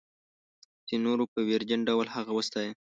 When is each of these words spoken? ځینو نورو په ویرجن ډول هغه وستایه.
ځینو 0.87 1.03
نورو 1.07 1.23
په 1.31 1.39
ویرجن 1.47 1.79
ډول 1.89 2.07
هغه 2.15 2.31
وستایه. 2.35 2.71